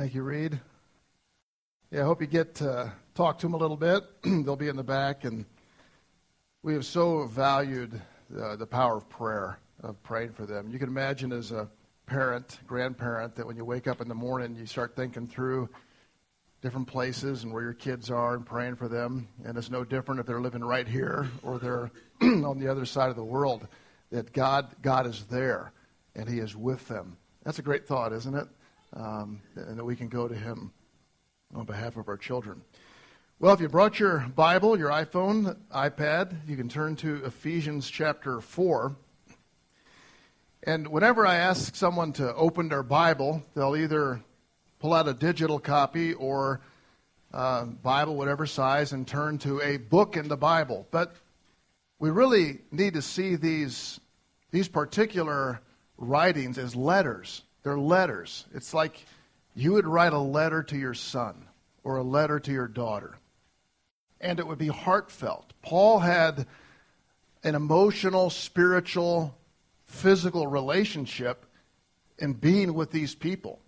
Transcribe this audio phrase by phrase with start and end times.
[0.00, 0.58] Thank you, Reed.
[1.90, 4.02] Yeah, I hope you get to talk to them a little bit.
[4.22, 5.44] They'll be in the back, and
[6.62, 8.00] we have so valued
[8.34, 10.70] uh, the power of prayer, of praying for them.
[10.70, 11.68] You can imagine as a
[12.06, 15.68] parent, grandparent, that when you wake up in the morning, you start thinking through
[16.62, 19.28] different places and where your kids are and praying for them.
[19.44, 21.90] And it's no different if they're living right here or they're
[22.22, 23.68] on the other side of the world.
[24.10, 25.72] That God, God is there
[26.14, 27.18] and He is with them.
[27.44, 28.48] That's a great thought, isn't it?
[28.92, 30.72] Um, and that we can go to Him
[31.54, 32.62] on behalf of our children.
[33.38, 38.40] Well, if you brought your Bible, your iPhone, iPad, you can turn to Ephesians chapter
[38.40, 38.94] 4.
[40.64, 44.22] And whenever I ask someone to open their Bible, they'll either
[44.78, 46.60] pull out a digital copy or
[47.32, 50.86] uh, Bible, whatever size, and turn to a book in the Bible.
[50.90, 51.14] But
[51.98, 54.00] we really need to see these,
[54.50, 55.62] these particular
[55.96, 57.42] writings as letters.
[57.62, 58.46] They're letters.
[58.54, 59.04] It's like
[59.54, 61.46] you would write a letter to your son
[61.84, 63.18] or a letter to your daughter,
[64.20, 65.52] and it would be heartfelt.
[65.62, 66.46] Paul had
[67.42, 69.36] an emotional, spiritual,
[69.86, 71.46] physical relationship
[72.18, 73.60] in being with these people.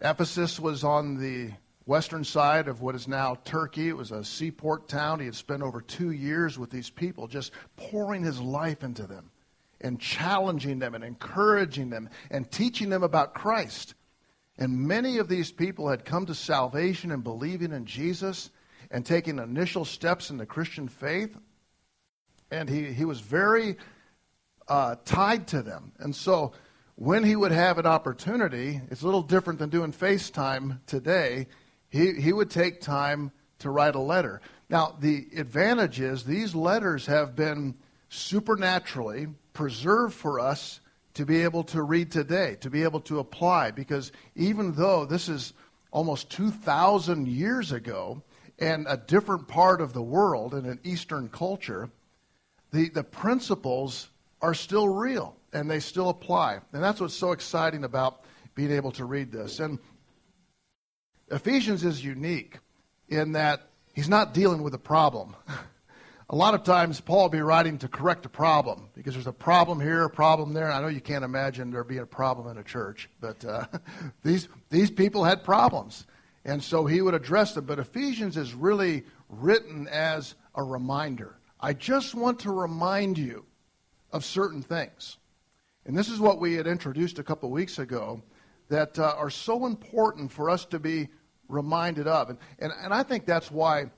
[0.00, 1.50] Ephesus was on the
[1.86, 3.88] western side of what is now Turkey.
[3.88, 5.20] It was a seaport town.
[5.20, 9.30] He had spent over two years with these people, just pouring his life into them
[9.80, 13.94] and challenging them and encouraging them and teaching them about Christ.
[14.58, 18.50] And many of these people had come to salvation and believing in Jesus
[18.90, 21.36] and taking initial steps in the Christian faith.
[22.50, 23.76] And he, he was very
[24.66, 25.92] uh, tied to them.
[25.98, 26.52] And so
[26.96, 31.46] when he would have an opportunity, it's a little different than doing FaceTime today,
[31.88, 34.40] he, he would take time to write a letter.
[34.68, 37.76] Now, the advantage is these letters have been
[38.08, 40.80] supernaturally preserved for us
[41.14, 45.28] to be able to read today, to be able to apply, because even though this
[45.28, 45.52] is
[45.90, 48.22] almost 2,000 years ago
[48.58, 51.90] and a different part of the world in an Eastern culture,
[52.72, 54.10] the, the principles
[54.40, 56.60] are still real and they still apply.
[56.72, 59.60] And that's what's so exciting about being able to read this.
[59.60, 59.78] And
[61.30, 62.58] Ephesians is unique
[63.08, 65.34] in that he's not dealing with a problem.
[66.30, 69.32] a lot of times Paul will be writing to correct a problem because there's a
[69.32, 70.70] problem here, a problem there.
[70.70, 73.64] I know you can't imagine there being a problem in a church, but uh,
[74.22, 76.06] these, these people had problems.
[76.44, 77.64] And so he would address them.
[77.64, 81.36] But Ephesians is really written as a reminder.
[81.60, 83.46] I just want to remind you
[84.12, 85.16] of certain things.
[85.86, 88.22] And this is what we had introduced a couple weeks ago
[88.68, 91.08] that uh, are so important for us to be
[91.48, 92.28] reminded of.
[92.28, 93.90] And, and, and I think that's why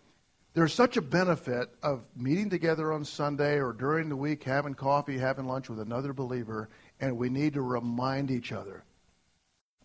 [0.53, 5.19] there's such a benefit of meeting together on Sunday or during the week, having coffee,
[5.19, 6.69] having lunch with another believer,
[7.01, 8.83] and we need to remind each other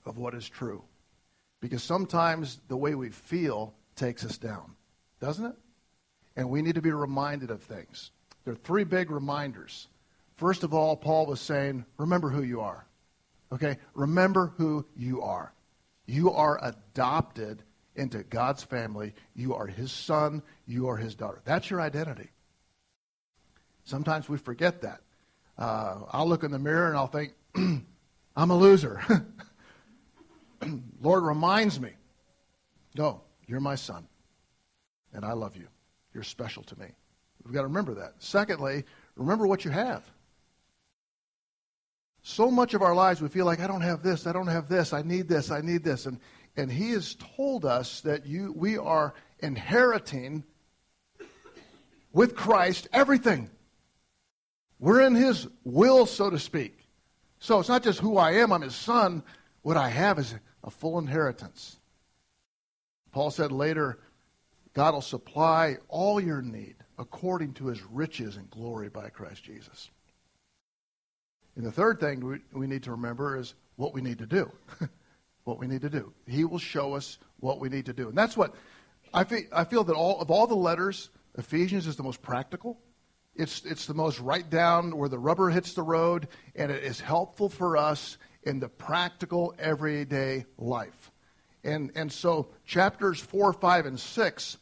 [0.06, 0.84] of what is true.
[1.62, 4.76] Because sometimes the way we feel takes us down,
[5.20, 5.56] doesn't it?
[6.36, 8.12] And we need to be reminded of things.
[8.44, 9.88] There are three big reminders.
[10.36, 12.86] First of all, Paul was saying, remember who you are.
[13.52, 13.78] Okay?
[13.94, 15.54] Remember who you are.
[16.08, 17.64] You are adopted
[17.96, 19.14] into God's family.
[19.36, 20.42] You are his son.
[20.66, 21.42] You are his daughter.
[21.46, 22.30] That's your identity.
[23.84, 25.02] Sometimes we forget that.
[25.58, 29.02] Uh, I'll look in the mirror and I'll think, I'm a loser.
[31.02, 31.92] Lord reminds me,
[32.96, 34.08] no, you're my son,
[35.14, 35.68] and I love you.
[36.14, 36.88] You're special to me.
[37.44, 38.16] We've got to remember that.
[38.20, 38.84] Secondly,
[39.16, 40.04] remember what you have.
[42.24, 44.68] So much of our lives we feel like, I don't have this, I don't have
[44.68, 46.08] this, I need this, I need this.
[46.08, 46.20] And
[46.58, 50.44] and he has told us that you, we are inheriting
[52.14, 53.50] with Christ everything.
[54.80, 56.78] We're in his will, so to speak.
[57.40, 59.24] So it's not just who I am, I'm his son.
[59.62, 60.34] What I have is
[60.64, 61.78] a full inheritance.
[63.12, 64.00] Paul said later,
[64.74, 69.90] God will supply all your need according to his riches and glory by Christ Jesus.
[71.56, 74.52] And the third thing we, we need to remember is what we need to do.
[75.46, 76.12] what we need to do.
[76.28, 78.10] He will show us what we need to do.
[78.10, 78.54] And that's what
[79.14, 82.78] I feel, I feel that all of all the letters, Ephesians is the most practical.
[83.36, 87.00] It's, it's the most right down where the rubber hits the road, and it is
[87.00, 91.12] helpful for us in the practical, everyday life.
[91.64, 94.58] And, and so chapters 4, 5, and 6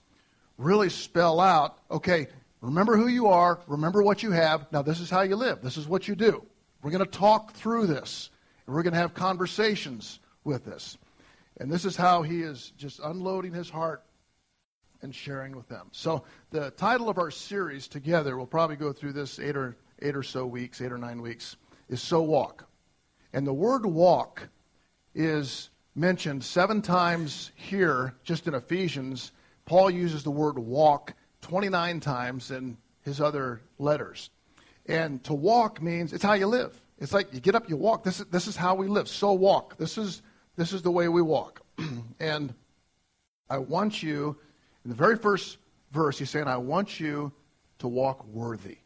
[0.57, 2.27] really spell out okay,
[2.61, 4.71] remember who you are, remember what you have.
[4.71, 6.43] Now, this is how you live, this is what you do.
[6.81, 8.29] We're going to talk through this,
[8.65, 10.97] and we're going to have conversations with us.
[11.57, 14.03] And this is how he is just unloading his heart
[15.01, 15.87] and sharing with them.
[15.91, 20.15] So the title of our series together, we'll probably go through this eight or eight
[20.15, 21.57] or so weeks, eight or nine weeks,
[21.89, 22.67] is So Walk.
[23.33, 24.47] And the word walk
[25.15, 29.31] is mentioned seven times here, just in Ephesians.
[29.65, 34.29] Paul uses the word walk 29 times in his other letters.
[34.85, 36.79] And to walk means it's how you live.
[36.99, 38.03] It's like you get up, you walk.
[38.03, 39.07] This is, this is how we live.
[39.07, 39.77] So walk.
[39.77, 40.21] This is,
[40.55, 41.61] this is the way we walk.
[42.19, 42.53] and
[43.49, 44.37] I want you,
[44.83, 45.57] in the very first
[45.91, 47.31] verse, he's saying, I want you
[47.79, 48.77] to walk worthy.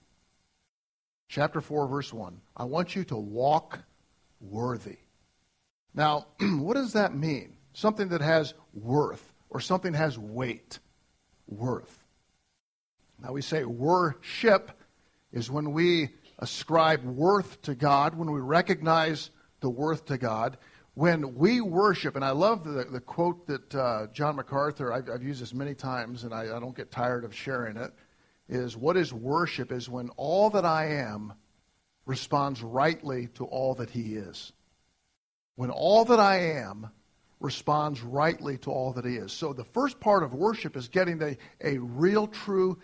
[1.30, 2.40] Chapter 4, verse 1.
[2.56, 3.80] I want you to walk
[4.40, 4.98] worthy.
[5.94, 7.58] Now, what does that mean?
[7.74, 10.80] Something that has worth or something has weight.
[11.48, 12.04] Worth.
[13.22, 14.72] Now, we say worship
[15.32, 16.10] is when we
[16.40, 20.58] ascribe worth to God, when we recognize the worth to God.
[20.98, 25.22] When we worship, and I love the, the quote that uh, John MacArthur, I've, I've,
[25.22, 27.94] used this many times and I, I don't get tired of sharing it,
[28.50, 31.34] is what is worship is when all that I am
[32.08, 34.54] responds rightly to all that he is.
[35.56, 36.90] When all that I am
[37.40, 39.32] responds rightly to all that he is.
[39.32, 42.80] So the first part of worship is getting a, a real, true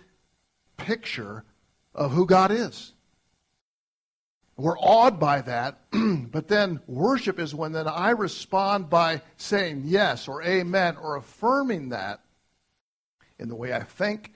[0.77, 1.45] picture
[1.95, 2.93] of who God is.
[4.55, 10.27] We're awed by that, but then worship is when then I respond by saying yes
[10.27, 12.21] or amen or affirming that
[13.39, 14.31] in the way I think,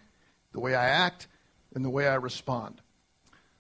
[0.54, 1.28] the way I act,
[1.76, 2.82] and the way I respond.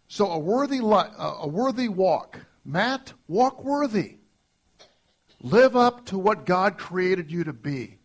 [0.07, 2.39] So a worthy li- a worthy walk.
[2.65, 4.15] Matt, walk worthy.
[5.41, 7.99] Live up to what God created you to be,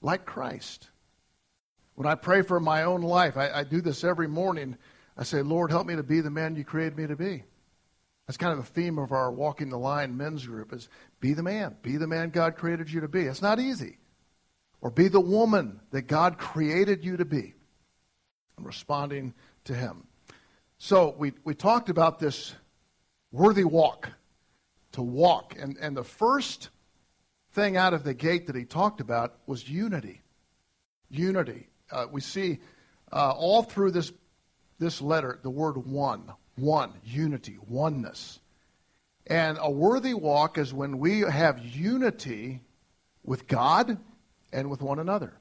[0.00, 0.88] like Christ.
[1.96, 4.76] When I pray for my own life, I, I do this every morning.
[5.16, 7.42] I say, Lord, help me to be the man you created me to be.
[8.26, 10.88] That's kind of the theme of our Walking the Line men's group is
[11.20, 11.76] be the man.
[11.82, 13.22] Be the man God created you to be.
[13.22, 13.98] It's not easy.
[14.80, 17.54] Or be the woman that God created you to be.
[18.56, 19.34] And responding
[19.64, 20.08] to him.
[20.78, 22.54] So we, we talked about this
[23.30, 24.10] worthy walk.
[24.92, 25.54] To walk.
[25.58, 26.70] And, and the first
[27.52, 30.22] thing out of the gate that he talked about was unity.
[31.10, 31.68] Unity.
[31.92, 32.58] Uh, we see
[33.12, 34.12] uh, all through this,
[34.80, 38.40] this letter the word one one, unity, oneness.
[39.26, 42.62] And a worthy walk is when we have unity
[43.24, 43.98] with God
[44.52, 45.34] and with one another.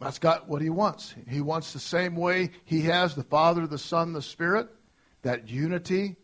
[0.00, 1.14] That's got what he wants.
[1.28, 4.68] He wants the same way he has the Father, the Son, the Spirit,
[5.22, 6.16] that unity.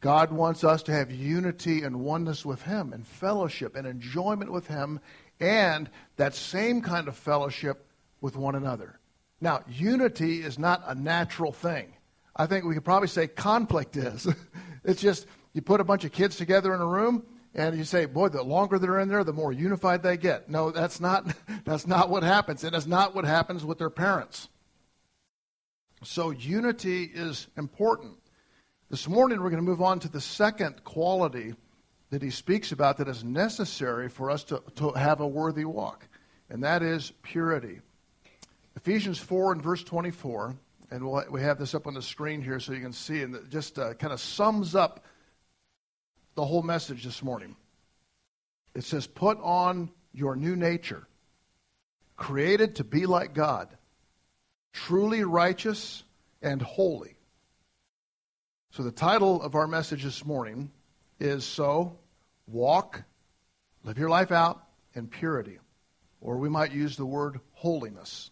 [0.00, 4.66] God wants us to have unity and oneness with him and fellowship and enjoyment with
[4.66, 5.00] him
[5.40, 7.86] and that same kind of fellowship
[8.20, 8.98] with one another.
[9.40, 11.94] Now, unity is not a natural thing.
[12.36, 14.26] I think we could probably say conflict is.
[14.84, 18.06] it's just you put a bunch of kids together in a room and you say,
[18.06, 20.50] boy, the longer they're in there, the more unified they get.
[20.50, 21.32] No, that's not,
[21.64, 22.64] that's not what happens.
[22.64, 24.48] And it's not what happens with their parents.
[26.02, 28.18] So unity is important.
[28.90, 31.54] This morning we're going to move on to the second quality
[32.10, 36.06] that he speaks about that is necessary for us to, to have a worthy walk,
[36.50, 37.80] and that is purity.
[38.76, 40.54] Ephesians 4 and verse 24
[40.90, 43.34] and we'll, we have this up on the screen here so you can see, and
[43.34, 45.04] it just uh, kind of sums up
[46.34, 47.56] the whole message this morning.
[48.74, 51.06] It says, Put on your new nature,
[52.16, 53.68] created to be like God,
[54.72, 56.02] truly righteous
[56.42, 57.16] and holy.
[58.70, 60.70] So, the title of our message this morning
[61.20, 61.98] is So
[62.46, 63.02] Walk,
[63.84, 64.64] Live Your Life Out
[64.94, 65.58] in Purity.
[66.20, 68.30] Or we might use the word holiness.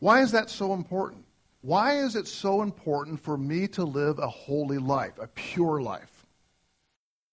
[0.00, 1.24] Why is that so important?
[1.60, 6.26] Why is it so important for me to live a holy life, a pure life?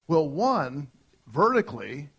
[0.08, 0.88] Well, one,
[1.28, 2.10] vertically,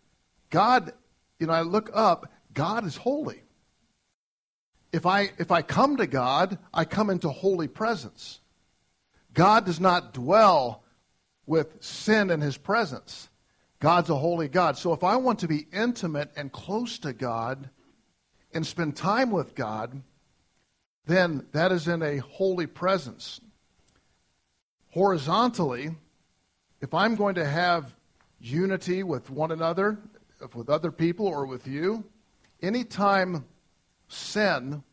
[0.49, 0.93] God,
[1.39, 3.41] you know, I look up, God is holy.
[4.93, 8.39] If I, if I come to God, I come into holy presence.
[9.33, 10.83] God does not dwell
[11.45, 13.29] with sin in his presence.
[13.79, 14.77] God's a holy God.
[14.77, 17.69] So if I want to be intimate and close to God
[18.53, 20.01] and spend time with God,
[21.07, 23.39] then that is in a holy presence.
[24.91, 25.95] Horizontally,
[26.81, 27.95] if I'm going to have
[28.39, 29.97] unity with one another,
[30.53, 32.03] with other people, or with you,
[32.61, 33.45] anytime
[34.07, 34.83] sin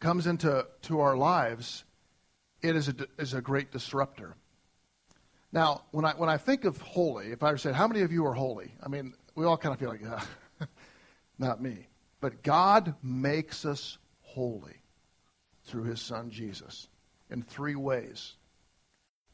[0.00, 1.84] comes into to our lives,
[2.60, 4.34] it is a, is a great disruptor.
[5.52, 8.26] Now, when I, when I think of holy, if I said, How many of you
[8.26, 8.72] are holy?
[8.82, 10.66] I mean, we all kind of feel like, yeah,
[11.38, 11.86] not me.
[12.20, 13.98] But God makes us
[14.34, 14.80] holy
[15.64, 16.88] through his son Jesus
[17.30, 18.34] in three ways.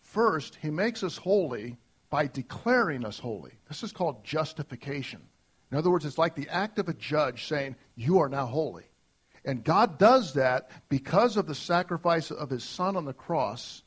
[0.00, 1.76] First, he makes us holy
[2.10, 3.52] by declaring us holy.
[3.68, 5.20] This is called justification.
[5.70, 8.84] In other words, it's like the act of a judge saying, You are now holy.
[9.44, 13.82] And God does that because of the sacrifice of his son on the cross.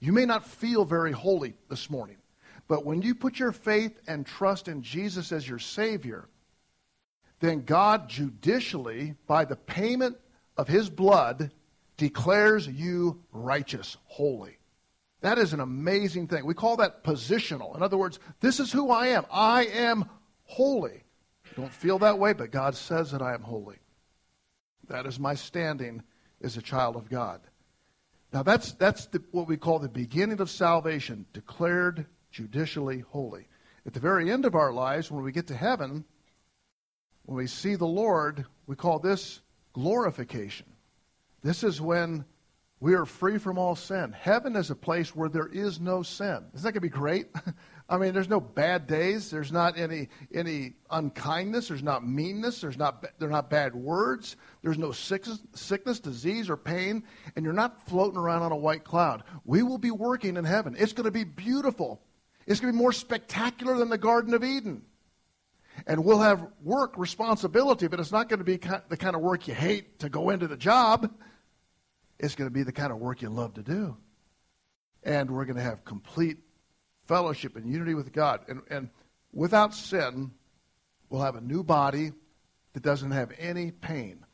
[0.00, 2.18] You may not feel very holy this morning,
[2.68, 6.28] But when you put your faith and trust in Jesus as your Savior,
[7.40, 10.16] then God judicially, by the payment
[10.56, 11.50] of His blood,
[11.96, 14.58] declares you righteous, holy.
[15.20, 16.44] That is an amazing thing.
[16.44, 17.74] We call that positional.
[17.76, 19.24] In other words, this is who I am.
[19.32, 20.08] I am
[20.44, 21.02] holy.
[21.46, 23.78] I don't feel that way, but God says that I am holy.
[24.88, 26.02] That is my standing
[26.42, 27.40] as a child of God.
[28.32, 33.46] Now, that's, that's the, what we call the beginning of salvation, declared judicially holy.
[33.86, 36.04] At the very end of our lives, when we get to heaven,
[37.24, 39.40] when we see the Lord, we call this
[39.74, 40.66] glorification.
[41.42, 42.24] This is when
[42.80, 44.12] we are free from all sin.
[44.12, 46.44] Heaven is a place where there is no sin.
[46.54, 47.28] Isn't that going to be great?
[47.88, 49.30] I mean, there's no bad days.
[49.30, 51.68] There's not any any unkindness.
[51.68, 52.60] There's not meanness.
[52.60, 54.36] There's not there not bad words.
[54.62, 57.04] There's no sickness, sickness, disease, or pain.
[57.36, 59.24] And you're not floating around on a white cloud.
[59.44, 60.76] We will be working in heaven.
[60.78, 62.02] It's going to be beautiful.
[62.46, 64.82] It's going to be more spectacular than the Garden of Eden.
[65.86, 68.56] And we'll have work responsibility, but it's not going to be
[68.88, 71.12] the kind of work you hate to go into the job.
[72.18, 73.96] It's going to be the kind of work you love to do.
[75.02, 76.38] And we're going to have complete
[77.06, 78.40] fellowship and unity with God.
[78.48, 78.88] And, and
[79.32, 80.30] without sin,
[81.10, 82.12] we'll have a new body
[82.72, 84.24] that doesn't have any pain.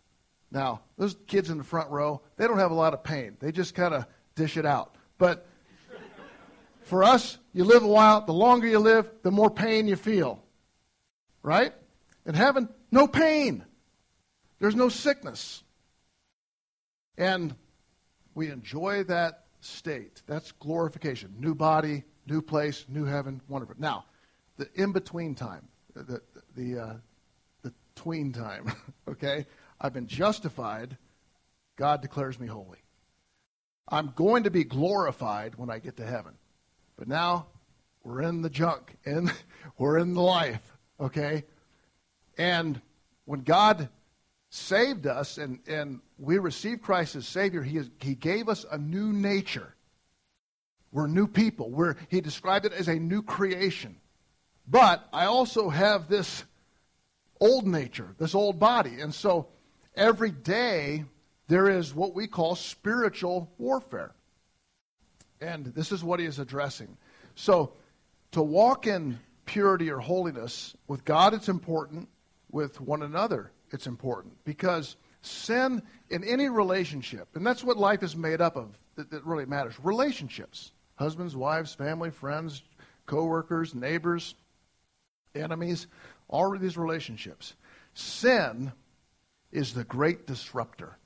[0.52, 3.37] Now, those kids in the front row, they don't have a lot of pain.
[3.40, 4.95] They just kind of dish it out.
[5.19, 5.47] But
[6.83, 10.42] for us, you live a while, the longer you live, the more pain you feel.
[11.42, 11.73] Right?
[12.26, 13.64] In heaven, no pain.
[14.59, 15.62] There's no sickness.
[17.16, 17.54] And
[18.35, 20.23] we enjoy that state.
[20.26, 21.35] That's glorification.
[21.38, 23.76] New body, new place, new heaven, wonderful.
[23.78, 24.04] Now,
[24.56, 26.20] the in between time, the
[26.56, 26.94] the uh,
[27.62, 28.73] the tween time.
[29.09, 29.47] okay,
[29.80, 30.97] I've been justified.
[31.76, 32.78] God declares me holy.
[33.88, 36.35] I'm going to be glorified when I get to heaven,
[36.97, 37.47] but now
[38.04, 39.32] we're in the junk, and
[39.78, 40.70] we're in the life.
[41.00, 41.45] Okay,
[42.37, 42.80] and
[43.25, 43.88] when God
[44.50, 48.76] saved us and, and we received Christ as Savior, he, is, he gave us a
[48.76, 49.75] new nature.
[50.92, 51.71] We're new people.
[51.71, 53.97] We're, he described it as a new creation.
[54.66, 56.45] But I also have this
[57.40, 59.00] old nature, this old body.
[59.00, 59.49] And so
[59.95, 61.04] every day
[61.49, 64.12] there is what we call spiritual warfare.
[65.40, 66.97] And this is what he is addressing.
[67.35, 67.73] So
[68.33, 69.19] to walk in
[69.50, 72.09] purity or holiness with God, it's important.
[72.52, 74.33] With one another, it's important.
[74.45, 79.25] Because sin in any relationship, and that's what life is made up of that, that
[79.26, 82.62] really matters relationships husbands, wives, family, friends,
[83.07, 84.35] coworkers, neighbors,
[85.35, 85.87] enemies,
[86.28, 87.54] all of these relationships.
[87.95, 88.71] Sin
[89.50, 90.97] is the great disruptor,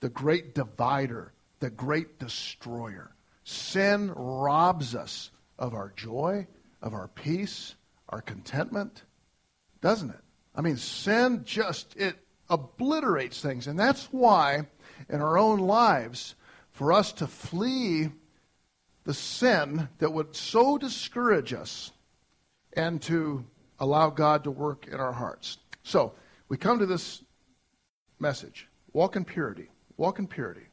[0.00, 3.14] the great divider, the great destroyer.
[3.44, 6.46] Sin robs us of our joy,
[6.82, 7.74] of our peace,
[8.08, 9.04] our contentment,
[9.80, 10.20] doesn't it?
[10.54, 12.16] I mean, sin just, it
[12.50, 13.66] obliterates things.
[13.66, 14.66] And that's why,
[15.08, 16.34] in our own lives,
[16.72, 18.10] for us to flee
[19.04, 21.92] the sin that would so discourage us
[22.74, 23.44] and to
[23.78, 25.58] allow God to work in our hearts.
[25.82, 26.12] So,
[26.48, 27.22] we come to this
[28.18, 29.68] message walk in purity.
[29.96, 30.66] Walk in purity.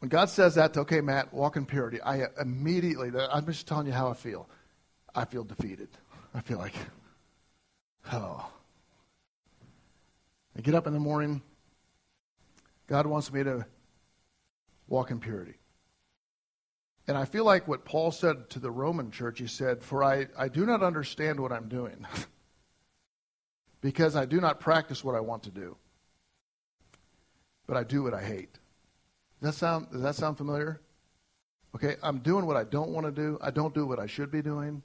[0.00, 3.86] When God says that, to, okay, Matt, walk in purity, I immediately, I'm just telling
[3.86, 4.48] you how I feel.
[5.14, 5.88] I feel defeated.
[6.34, 6.74] I feel like,
[8.12, 8.48] oh.
[10.56, 11.42] I get up in the morning.
[12.86, 13.66] God wants me to
[14.86, 15.54] walk in purity.
[17.08, 20.26] And I feel like what Paul said to the Roman church, he said, For I,
[20.36, 22.06] I do not understand what I'm doing,
[23.80, 25.76] because I do not practice what I want to do,
[27.66, 28.57] but I do what I hate.
[29.40, 30.80] Does that sound, does that sound familiar?
[31.74, 33.38] Okay, I'm doing what I don't want to do.
[33.40, 34.82] I don't do what I should be doing.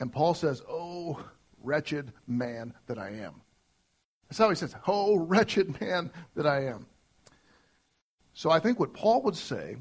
[0.00, 1.18] And Paul says, Oh,
[1.62, 3.40] wretched man that I am.
[4.28, 6.86] That's how he says, Oh, wretched man that I am.
[8.34, 9.76] So I think what Paul would say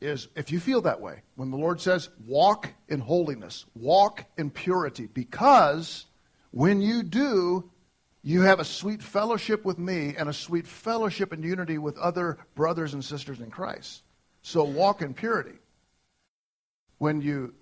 [0.00, 4.50] is if you feel that way, when the Lord says, walk in holiness, walk in
[4.50, 6.06] purity, because
[6.50, 7.70] when you do,
[8.22, 12.38] you have a sweet fellowship with me and a sweet fellowship and unity with other
[12.54, 14.02] brothers and sisters in Christ.
[14.42, 15.58] So walk in purity.
[16.98, 17.54] When you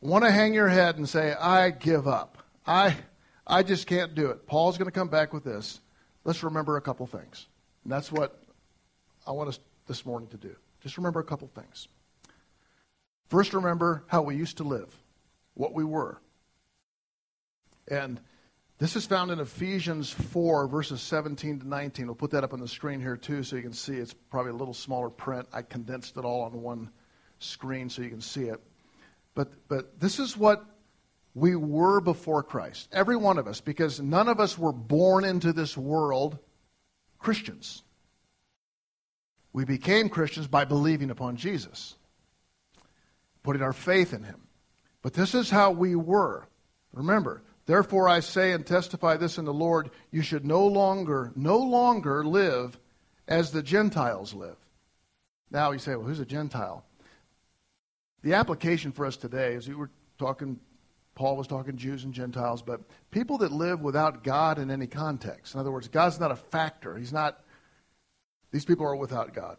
[0.00, 2.96] want to hang your head and say, I give up, I,
[3.46, 5.80] I just can't do it, Paul's going to come back with this.
[6.24, 7.46] Let's remember a couple things.
[7.84, 8.42] And that's what
[9.26, 10.56] I want us this morning to do.
[10.80, 11.88] Just remember a couple things.
[13.28, 14.94] First, remember how we used to live,
[15.54, 16.20] what we were.
[17.88, 18.20] And
[18.78, 22.06] this is found in Ephesians 4, verses 17 to 19.
[22.06, 23.94] We'll put that up on the screen here, too, so you can see.
[23.94, 25.46] It's probably a little smaller print.
[25.52, 26.90] I condensed it all on one
[27.38, 28.60] screen so you can see it.
[29.34, 30.64] But, but this is what
[31.34, 32.88] we were before Christ.
[32.92, 36.38] Every one of us, because none of us were born into this world
[37.18, 37.82] Christians.
[39.52, 41.94] We became Christians by believing upon Jesus,
[43.42, 44.48] putting our faith in him.
[45.00, 46.48] But this is how we were.
[46.92, 51.58] Remember, therefore I say and testify this in the Lord, you should no longer, no
[51.58, 52.78] longer live
[53.26, 54.56] as the Gentiles live.
[55.50, 56.84] Now you say, well, who's a Gentile?
[58.22, 60.58] The application for us today is we were talking
[61.14, 62.80] Paul was talking Jews and Gentiles, but
[63.10, 65.54] people that live without God in any context.
[65.54, 66.96] In other words, God's not a factor.
[66.96, 67.40] He's not,
[68.50, 69.56] these people are without God.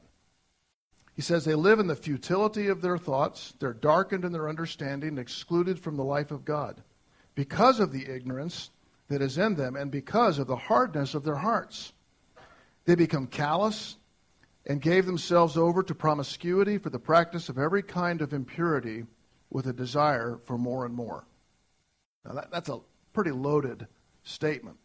[1.16, 5.18] He says they live in the futility of their thoughts, they're darkened in their understanding,
[5.18, 6.84] excluded from the life of God
[7.36, 8.72] because of the ignorance
[9.10, 11.94] that is in them and because of the hardness of their hearts.
[12.86, 13.98] They become callous
[14.66, 19.04] and gave themselves over to promiscuity for the practice of every kind of impurity
[19.50, 21.26] with a desire for more and more.
[22.26, 22.80] Now, that, that's a
[23.14, 23.88] pretty loaded
[24.24, 24.78] statement.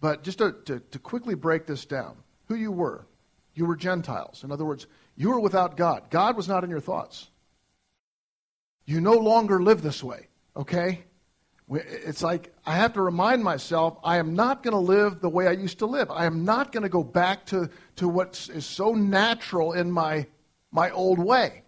[0.00, 2.16] But just to, to, to quickly break this down,
[2.46, 3.06] who you were.
[3.54, 4.44] You were Gentiles.
[4.44, 6.10] In other words, you were without God.
[6.10, 7.28] God was not in your thoughts.
[8.84, 11.04] You no longer live this way, okay?
[11.70, 15.46] It's like I have to remind myself I am not going to live the way
[15.46, 16.10] I used to live.
[16.10, 20.26] I am not going to go back to, to what is so natural in my,
[20.72, 21.62] my old way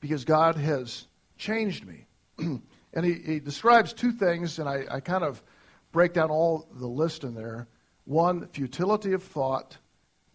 [0.00, 1.06] because God has
[1.36, 2.06] changed me.
[2.92, 5.42] And he, he describes two things, and I, I kind of
[5.92, 7.68] break down all the list in there.
[8.04, 9.78] One, futility of thought,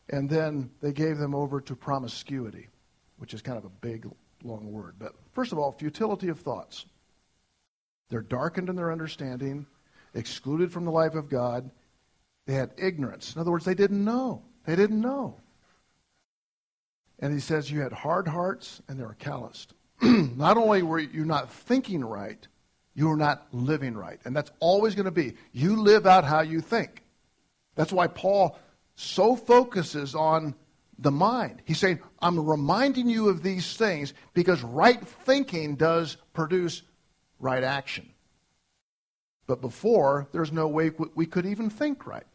[0.10, 2.70] and then they gave them over to promiscuity,
[3.18, 4.10] which is kind of a big,
[4.44, 4.96] long word.
[4.98, 6.86] But first of all, futility of thoughts.
[8.10, 9.66] They're darkened in their understanding,
[10.14, 11.70] excluded from the life of God.
[12.46, 13.34] They had ignorance.
[13.34, 14.44] In other words, they didn't know.
[14.66, 15.38] They didn't know.
[17.20, 19.74] And he says, You had hard hearts and they were calloused.
[20.02, 22.48] not only were you not thinking right,
[22.94, 24.20] you were not living right.
[24.26, 25.36] And that's always going to be.
[25.52, 27.04] You live out how you think.
[27.76, 28.58] That's why Paul
[28.96, 30.56] so focuses on
[30.98, 31.62] the mind.
[31.65, 36.84] He's saying, I'm reminding you of these things because right thinking does produce
[37.39, 38.10] right action.
[39.48, 42.26] But before, there's no way we could even think right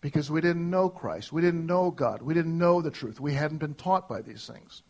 [0.00, 1.32] because we didn't know Christ.
[1.32, 2.22] We didn't know God.
[2.22, 3.20] We didn't know the truth.
[3.20, 4.82] We hadn't been taught by these things.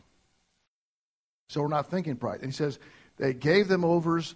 [1.49, 2.41] So we're not thinking right.
[2.41, 2.79] And he says,
[3.17, 4.35] they gave them overs,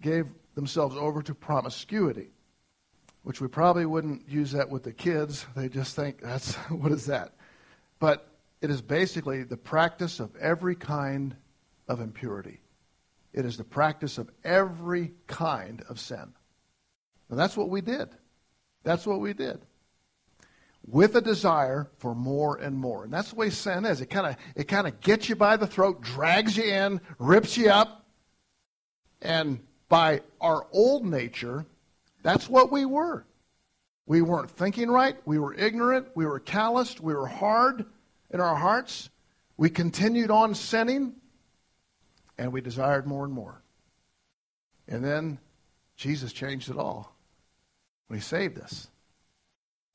[0.00, 2.30] gave themselves over to promiscuity,
[3.24, 5.44] which we probably wouldn't use that with the kids.
[5.56, 7.32] They just think, that's, what is that?
[7.98, 8.28] But
[8.60, 11.36] it is basically the practice of every kind
[11.88, 12.60] of impurity.
[13.36, 16.32] It is the practice of every kind of sin.
[17.30, 18.08] And that's what we did.
[18.82, 19.60] That's what we did
[20.86, 23.04] with a desire for more and more.
[23.04, 24.00] And that's the way sin is.
[24.00, 27.56] It kind of it kind of gets you by the throat, drags you in, rips
[27.56, 28.06] you up.
[29.20, 31.66] And by our old nature,
[32.22, 33.24] that's what we were.
[34.06, 37.84] We weren't thinking right, we were ignorant, we were calloused, we were hard
[38.30, 39.10] in our hearts.
[39.56, 41.14] We continued on sinning
[42.38, 43.62] and we desired more and more.
[44.88, 45.38] And then
[45.96, 47.14] Jesus changed it all
[48.06, 48.88] when he saved us.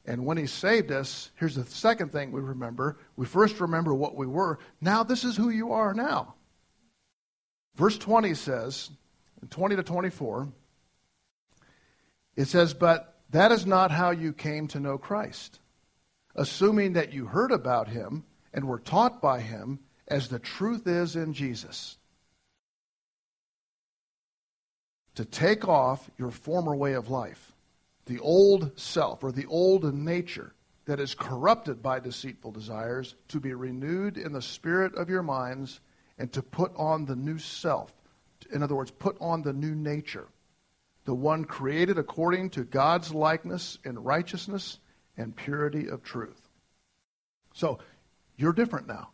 [0.06, 2.98] And when he saved us, here's the second thing we remember.
[3.16, 4.58] We first remember what we were.
[4.82, 6.34] Now, this is who you are now.
[7.76, 8.90] Verse 20 says,
[9.50, 10.50] 20 to 24,
[12.36, 15.60] it says, But that is not how you came to know Christ,
[16.36, 21.16] assuming that you heard about him and were taught by him as the truth is
[21.16, 21.98] in Jesus.
[25.16, 27.52] To take off your former way of life
[28.06, 30.54] the old self or the old nature
[30.86, 35.80] that is corrupted by deceitful desires to be renewed in the spirit of your minds
[36.18, 37.94] and to put on the new self.
[38.52, 40.28] In other words, put on the new nature,
[41.06, 44.80] the one created according to God's likeness in righteousness
[45.16, 46.50] and purity of truth.
[47.54, 47.80] So,
[48.38, 49.10] you're different now.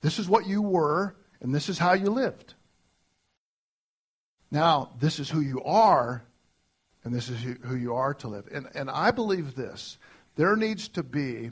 [0.00, 2.54] This is what you were, and this is how you lived.
[4.50, 6.24] Now, this is who you are
[7.04, 8.48] and this is who you are to live.
[8.52, 9.98] And, and I believe this
[10.36, 11.50] there needs to be,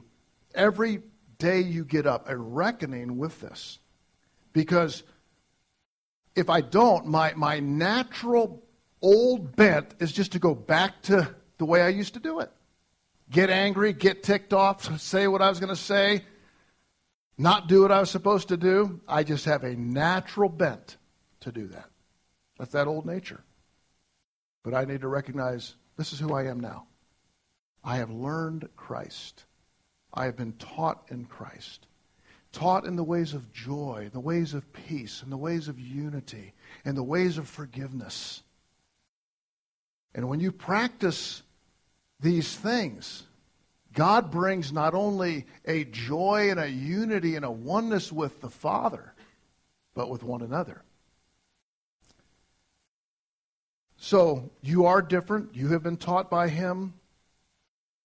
[0.54, 1.02] every
[1.38, 3.78] day you get up, a reckoning with this.
[4.52, 5.02] Because
[6.34, 8.62] if I don't, my, my natural
[9.02, 12.50] old bent is just to go back to the way I used to do it.
[13.30, 16.24] Get angry, get ticked off, say what I was going to say,
[17.36, 19.00] not do what I was supposed to do.
[19.08, 20.96] I just have a natural bent
[21.40, 21.90] to do that.
[22.58, 23.42] That's that old nature.
[24.62, 26.86] But I need to recognize this is who I am now.
[27.84, 29.44] I have learned Christ.
[30.12, 31.86] I have been taught in Christ.
[32.56, 36.54] taught in the ways of joy, the ways of peace, and the ways of unity,
[36.86, 38.42] and the ways of forgiveness.
[40.14, 41.42] And when you practice
[42.18, 43.24] these things,
[43.92, 49.12] God brings not only a joy and a unity and a oneness with the Father,
[49.94, 50.82] but with one another.
[54.06, 55.56] So you are different.
[55.56, 56.94] You have been taught by Him.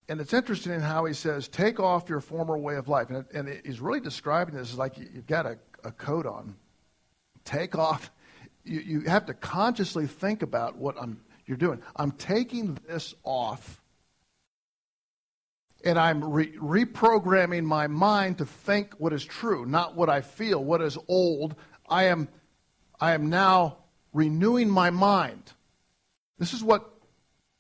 [0.10, 3.12] And it's interesting in how He says, take off your former way of life.
[3.12, 6.56] And, and He's really describing this as like you've got a, a coat on.
[7.46, 8.10] Take off.
[8.64, 11.80] You, you have to consciously think about what I'm, you're doing.
[11.96, 13.80] I'm taking this off
[15.86, 20.64] and I'm re- reprogramming my mind to think what is true, not what I feel,
[20.64, 21.54] what is old.
[21.88, 22.28] I am,
[23.00, 23.78] I am now
[24.14, 25.54] renewing my mind.
[26.42, 26.92] This is what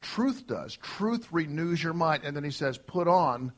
[0.01, 0.75] truth does.
[0.75, 2.23] Truth renews your mind.
[2.25, 3.53] And then he says, put on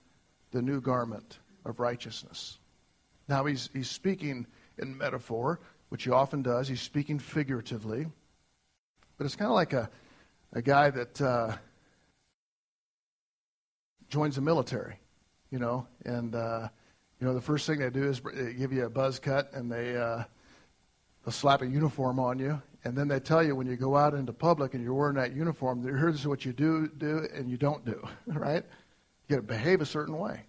[0.51, 2.59] the new garment of righteousness.
[3.29, 4.45] Now he's, he's speaking
[4.77, 6.67] in metaphor, which he often does.
[6.67, 8.05] He's speaking figuratively.
[9.17, 9.89] But it's kind of like a,
[10.51, 11.21] a guy that.
[11.21, 11.55] Uh,
[14.13, 14.99] joins the military,
[15.49, 16.67] you know, and uh,
[17.19, 18.19] you know the first thing they do is
[18.59, 20.23] give you a buzz cut and they uh,
[21.25, 24.13] they'll slap a uniform on you, and then they tell you when you go out
[24.13, 27.85] into public and you're wearing that uniform, here's what you do do and you don't
[27.85, 28.63] do, right?
[29.27, 30.41] You got to behave a certain way.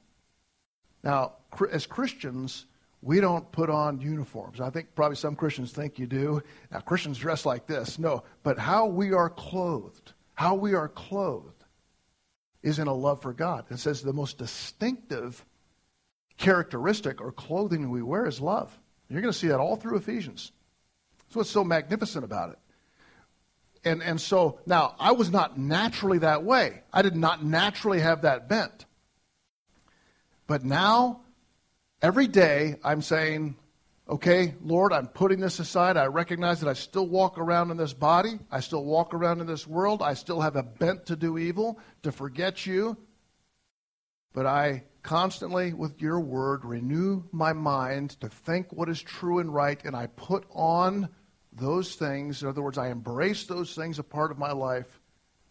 [1.03, 1.35] Now,
[1.71, 2.67] as Christians,
[3.03, 4.61] we don't put on uniforms.
[4.61, 6.43] I think probably some Christians think you do.
[6.73, 7.99] Now, Christians dress like this.
[7.99, 11.65] No, but how we are clothed, how we are clothed
[12.63, 13.67] is in a love for God.
[13.71, 15.45] It says the most distinctive
[16.39, 18.77] characteristic or clothing we wear is love.
[19.09, 20.51] You're going to see that all through Ephesians.
[21.35, 22.59] That's what's so magnificent about it.
[23.85, 26.83] And, and so now, I was not naturally that way.
[26.93, 28.87] I did not naturally have that bent.
[30.47, 31.23] But now,
[32.01, 33.57] every day, I'm saying,
[34.09, 35.97] okay, Lord, I'm putting this aside.
[35.97, 38.39] I recognize that I still walk around in this body.
[38.49, 40.03] I still walk around in this world.
[40.03, 42.97] I still have a bent to do evil, to forget you.
[44.33, 49.53] But I constantly, with your word, renew my mind to think what is true and
[49.53, 51.09] right, and I put on
[51.55, 52.43] those things.
[52.43, 55.01] In other words, I embrace those things a part of my life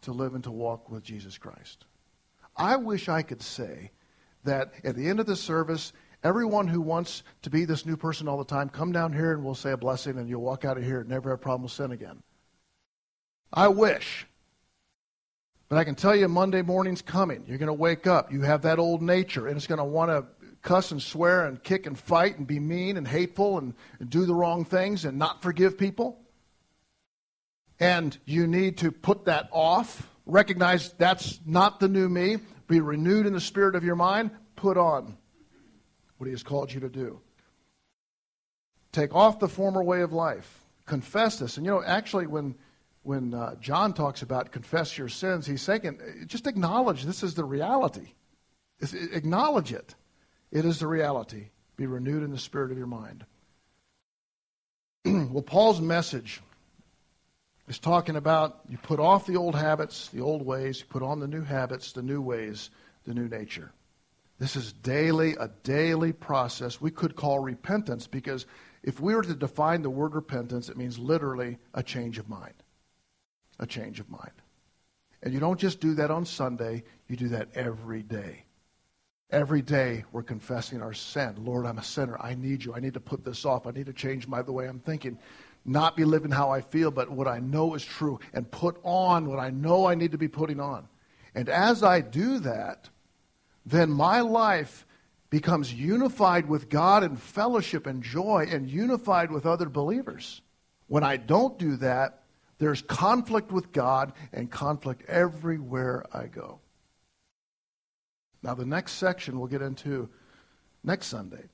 [0.02, 1.86] to live and to walk with Jesus Christ.
[2.56, 3.92] I wish I could say
[4.44, 8.30] that at the end of the service, Everyone who wants to be this new person
[8.30, 10.78] all the time, come down here and we'll say a blessing and you'll walk out
[10.78, 12.24] of here and never have a problem with sin again.
[13.52, 14.26] I wish.
[15.68, 17.44] But I can tell you Monday morning's coming.
[17.46, 18.32] You're going to wake up.
[18.32, 20.26] You have that old nature, and it's going to want to
[20.64, 24.26] cuss and swear and kick and fight and be mean and hateful and, and do
[24.26, 26.20] the wrong things and not forgive people.
[27.80, 30.10] And you need to put that off.
[30.26, 32.38] Recognize that's not the new me.
[32.68, 34.32] Be renewed in the spirit of your mind.
[34.56, 35.18] Put on
[36.18, 37.20] what he has called you to do.
[38.94, 40.64] Take off the former way of life.
[40.86, 41.58] Confess this.
[41.58, 42.56] And you know, actually, when
[43.02, 47.44] when uh, John talks about confess your sins, he's saying just acknowledge this is the
[47.44, 48.14] reality.
[49.12, 49.96] Acknowledge it.
[50.54, 51.48] It is the reality.
[51.78, 53.26] Be renewed in the spirit of your mind.
[55.06, 56.42] well, Paul's message
[57.68, 61.20] is talking about you put off the old habits, the old ways, you put on
[61.20, 62.70] the new habits, the new ways,
[63.06, 63.72] the new nature.
[64.38, 68.46] This is daily, a daily process we could call repentance because
[68.84, 72.54] if we were to define the word repentance, it means literally a change of mind.
[73.60, 74.34] A change of mind.
[75.24, 78.43] And you don't just do that on Sunday, you do that every day.
[79.34, 81.44] Every day we're confessing our sin.
[81.44, 82.18] Lord, I'm a sinner.
[82.22, 82.76] I need you.
[82.76, 83.66] I need to put this off.
[83.66, 85.18] I need to change my the way I'm thinking.
[85.66, 89.26] Not be living how I feel, but what I know is true and put on
[89.26, 90.88] what I know I need to be putting on.
[91.34, 92.90] And as I do that,
[93.66, 94.86] then my life
[95.32, 100.42] becomes unified with God in fellowship and joy and unified with other believers.
[100.86, 102.22] When I don't do that,
[102.60, 106.60] there's conflict with God and conflict everywhere I go.
[108.44, 110.10] Now, the next section we'll get into
[110.84, 111.46] next Sunday.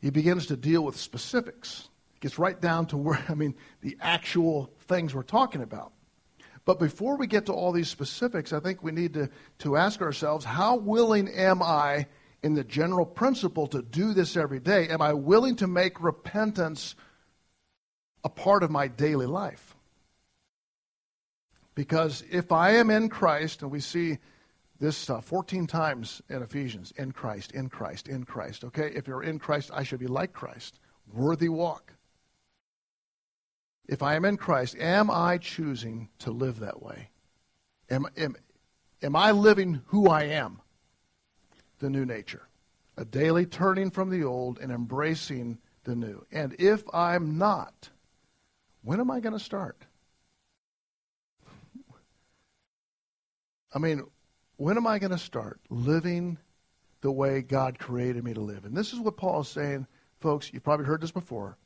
[0.00, 1.88] He begins to deal with specifics.
[2.20, 5.92] Gets right down to where, I mean, the actual things we're talking about.
[6.64, 9.30] But before we get to all these specifics, I think we need to,
[9.60, 12.06] to ask ourselves how willing am I
[12.42, 14.88] in the general principle to do this every day?
[14.88, 16.94] Am I willing to make repentance
[18.22, 19.74] a part of my daily life?
[21.74, 24.18] Because if I am in Christ, and we see
[24.80, 28.92] this uh, 14 times in Ephesians in Christ, in Christ, in Christ, okay?
[28.94, 30.78] If you're in Christ, I should be like Christ.
[31.12, 31.92] Worthy walk.
[33.88, 37.10] If I am in Christ, am I choosing to live that way?
[37.90, 38.36] Am, am,
[39.02, 40.60] am I living who I am?
[41.78, 42.48] The new nature.
[42.96, 46.26] a daily turning from the old and embracing the new.
[46.32, 47.88] And if I'm not,
[48.82, 49.84] when am I going to start?
[53.72, 54.02] I mean,
[54.58, 56.36] when am I going to start living
[57.00, 58.64] the way God created me to live?
[58.64, 59.86] And this is what Paul is saying,
[60.20, 60.52] folks.
[60.52, 61.56] You've probably heard this before.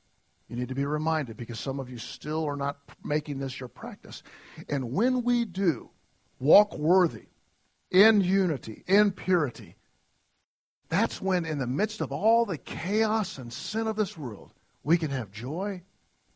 [0.48, 3.68] You need to be reminded because some of you still are not making this your
[3.68, 4.22] practice.
[4.68, 5.90] And when we do
[6.38, 7.26] walk worthy,
[7.90, 9.76] in unity, in purity,
[10.88, 14.52] that's when, in the midst of all the chaos and sin of this world,
[14.82, 15.82] we can have joy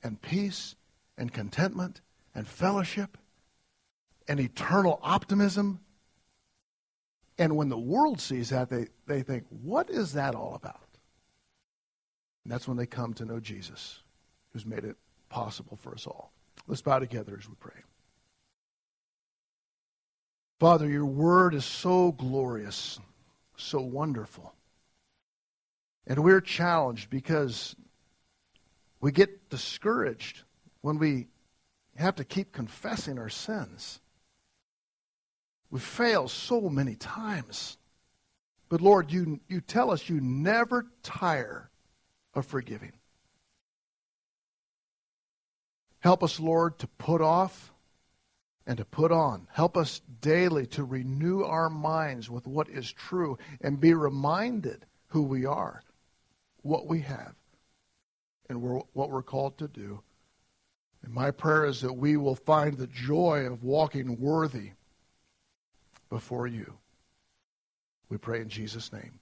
[0.02, 0.76] and peace
[1.18, 2.00] and contentment
[2.34, 3.18] and fellowship
[4.28, 5.80] and eternal optimism.
[7.38, 10.80] And when the world sees that, they, they think, what is that all about?
[12.44, 14.00] And that's when they come to know Jesus
[14.52, 14.96] who's made it
[15.28, 16.32] possible for us all.
[16.66, 17.74] Let's bow together as we pray.
[20.58, 22.98] Father, your word is so glorious,
[23.56, 24.54] so wonderful.
[26.06, 27.76] And we're challenged because
[29.00, 30.42] we get discouraged
[30.80, 31.26] when we
[31.96, 34.00] have to keep confessing our sins.
[35.70, 37.76] We fail so many times.
[38.68, 41.70] But Lord, you, you tell us you never tire
[42.34, 42.92] of forgiving.
[46.00, 47.72] Help us, Lord, to put off
[48.66, 49.46] and to put on.
[49.52, 55.22] Help us daily to renew our minds with what is true and be reminded who
[55.22, 55.82] we are,
[56.62, 57.34] what we have,
[58.48, 60.00] and what we're called to do.
[61.02, 64.72] And my prayer is that we will find the joy of walking worthy
[66.10, 66.72] before you.
[68.08, 69.18] We pray in Jesus' name.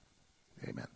[0.67, 0.87] Amen.